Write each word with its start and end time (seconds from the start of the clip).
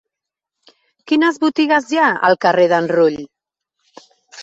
Quines 1.11 1.37
botigues 1.45 1.91
hi 1.93 2.01
ha 2.01 2.09
al 2.31 2.41
carrer 2.49 2.69
d'en 2.75 2.93
Rull? 2.97 3.25